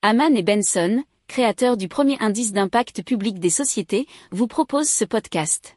[0.00, 5.76] Haman et Benson, créateurs du premier indice d'impact public des sociétés, vous proposent ce podcast.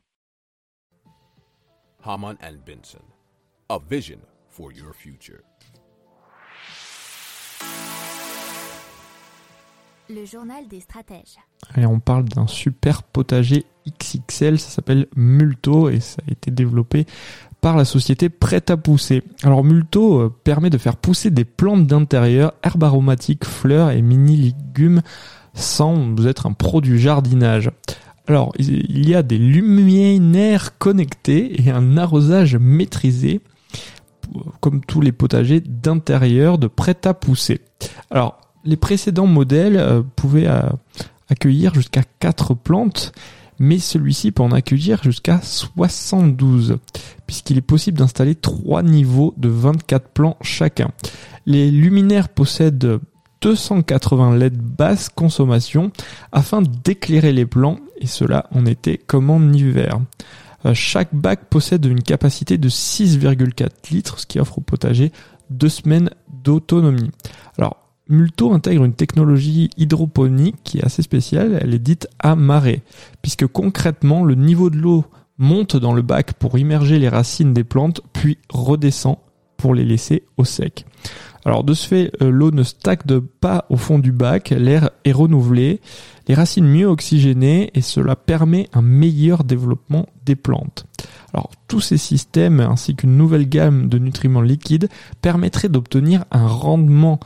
[2.04, 3.02] Haman and Benson,
[3.70, 5.42] a vision for your future.
[10.07, 11.40] Le journal des stratèges.
[11.76, 17.05] Et on parle d'un super potager XXL, ça s'appelle Multo et ça a été développé
[17.61, 19.23] par la société Prêt à pousser.
[19.43, 24.36] Alors Multo euh, permet de faire pousser des plantes d'intérieur, herbes aromatiques, fleurs et mini
[24.38, 25.02] légumes
[25.54, 27.71] sans être un pro du jardinage.
[28.28, 33.42] Alors il y a des luminaires connectés et un arrosage maîtrisé
[34.59, 37.61] comme tous les potagers d'intérieur de prêt à pousser.
[38.09, 40.61] Alors les précédents modèles euh, pouvaient euh,
[41.30, 43.11] accueillir jusqu'à 4 plantes,
[43.61, 46.78] mais celui-ci peut en accueillir jusqu'à 72,
[47.28, 50.89] puisqu'il est possible d'installer 3 niveaux de 24 plants chacun.
[51.45, 53.00] Les luminaires possèdent
[53.42, 55.92] 280 LED basse consommation
[56.31, 60.00] afin d'éclairer les plants, et cela en été comme en hiver.
[60.66, 65.12] Euh, chaque bac possède une capacité de 6,4 litres, ce qui offre au potager
[65.52, 66.09] deux semaines
[66.44, 67.12] d'autonomie.
[67.59, 67.78] Alors,
[68.12, 72.84] Multo intègre une technologie hydroponique qui est assez spéciale, elle est dite à marée,
[73.22, 75.06] puisque concrètement le niveau de l'eau
[75.38, 79.17] monte dans le bac pour immerger les racines des plantes, puis redescend
[79.58, 80.86] pour les laisser au sec.
[81.45, 85.12] Alors de ce fait, euh, l'eau ne stagne pas au fond du bac, l'air est
[85.12, 85.82] renouvelé,
[86.28, 90.86] les racines mieux oxygénées et cela permet un meilleur développement des plantes.
[91.34, 94.89] Alors tous ces systèmes ainsi qu'une nouvelle gamme de nutriments liquides
[95.22, 97.20] permettraient d'obtenir un rendement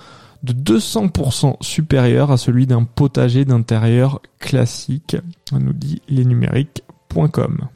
[0.46, 5.18] de 200% supérieur à celui d'un potager d'intérieur classique,
[5.52, 7.68] nous dit lesnumériques.com.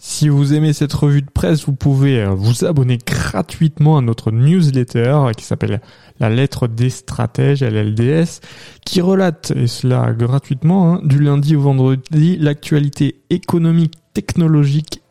[0.00, 4.30] Si vous aimez cette revue de presse, vous pouvez euh, vous abonner gratuitement à notre
[4.30, 5.80] newsletter qui s'appelle
[6.20, 8.40] La lettre des stratèges, LLDS,
[8.84, 15.02] qui relate, et cela gratuitement, hein, du lundi au vendredi, l'actualité économique, technologique